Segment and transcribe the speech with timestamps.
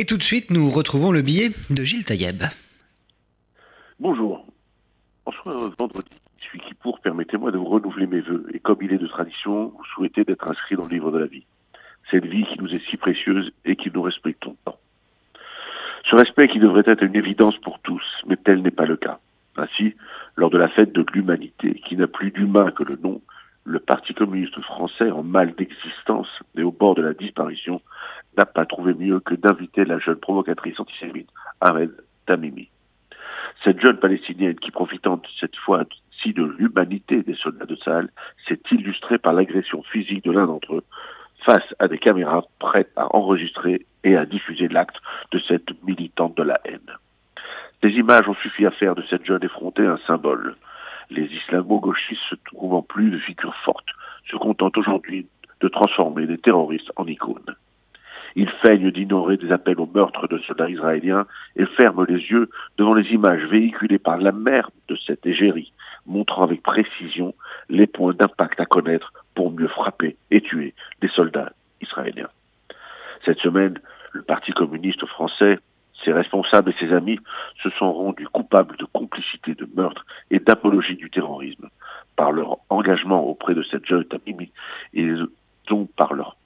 [0.00, 2.44] Et tout de suite, nous retrouvons le billet de Gilles Taïeb.
[3.98, 4.46] Bonjour.
[5.26, 6.08] En ce vendredi,
[6.38, 8.46] suis qui pour, permettez-moi de vous renouveler mes voeux.
[8.54, 11.26] Et comme il est de tradition, vous souhaitez d'être inscrit dans le livre de la
[11.26, 11.42] vie.
[12.12, 14.78] Cette vie qui nous est si précieuse et qui nous respectons tant.
[16.08, 19.18] Ce respect qui devrait être une évidence pour tous, mais tel n'est pas le cas.
[19.56, 19.96] Ainsi,
[20.36, 23.20] lors de la fête de l'humanité, qui n'a plus d'humain que le nom,
[23.64, 27.82] le Parti communiste français, en mal d'existence et au bord de la disparition,
[28.38, 31.28] n'a pas trouvé mieux que d'inviter la jeune provocatrice antisémite
[31.60, 31.90] Ahmed
[32.26, 32.68] Tamimi.
[33.64, 38.08] Cette jeune palestinienne qui, profitant cette fois-ci de l'humanité des soldats de Sahel,
[38.46, 40.84] s'est illustrée par l'agression physique de l'un d'entre eux
[41.44, 44.96] face à des caméras prêtes à enregistrer et à diffuser l'acte
[45.32, 46.92] de cette militante de la haine.
[47.82, 50.54] Des images ont suffi à faire de cette jeune effrontée un symbole.
[51.10, 53.90] Les islamo-gauchistes se trouvant plus de figures fortes,
[54.30, 55.26] se contentent aujourd'hui
[55.60, 57.56] de transformer des terroristes en icônes.
[58.36, 62.94] Ils feignent d'ignorer des appels au meurtre de soldats israéliens et ferment les yeux devant
[62.94, 65.72] les images véhiculées par la mère de cette égérie,
[66.06, 67.34] montrant avec précision
[67.68, 72.28] les points d'impact à connaître pour mieux frapper et tuer des soldats israéliens.
[73.24, 73.78] Cette semaine,
[74.12, 75.58] le Parti communiste français,
[76.04, 77.18] ses responsables et ses amis
[77.62, 81.68] se sont rendus coupables de complicité de meurtre et d'apologie du terrorisme
[82.16, 84.50] par leur engagement auprès de cette jeune Tamimi
[84.94, 85.08] et
[85.68, 86.36] donc par leur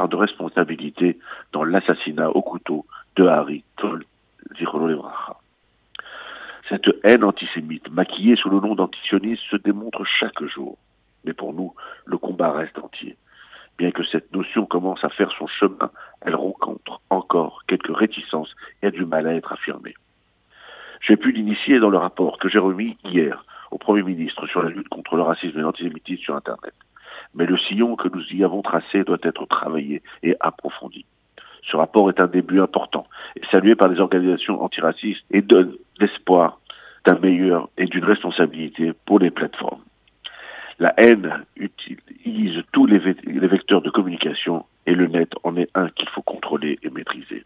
[0.00, 1.18] de responsabilité
[1.52, 4.04] dans l'assassinat au couteau de Harry Tol
[6.68, 10.78] Cette haine antisémite, maquillée sous le nom d'antisionisme, se démontre chaque jour.
[11.24, 11.74] Mais pour nous,
[12.06, 13.16] le combat reste entier.
[13.78, 15.90] Bien que cette notion commence à faire son chemin,
[16.22, 19.94] elle rencontre encore quelques réticences et a du mal à être affirmée.
[21.06, 24.70] J'ai pu l'initier dans le rapport que j'ai remis hier au Premier ministre sur la
[24.70, 26.74] lutte contre le racisme et l'antisémitisme sur Internet.
[27.34, 31.04] Mais le sillon que nous y avons tracé doit être travaillé et approfondi.
[31.70, 33.06] Ce rapport est un début important
[33.50, 36.60] salué par les organisations antiracistes et donne l'espoir
[37.06, 39.82] d'un meilleur et d'une responsabilité pour les plateformes.
[40.78, 46.08] La haine utilise tous les, vecteurs de communication et le net en est un qu'il
[46.08, 47.44] faut contrôler et maîtriser.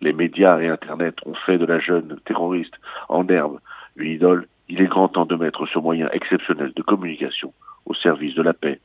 [0.00, 2.74] Les médias et Internet ont fait de la jeune terroriste
[3.08, 3.60] en herbe
[3.96, 4.46] une idole.
[4.68, 7.52] Il est grand temps de mettre ce moyen exceptionnel de communication
[7.86, 8.75] au service de la paix,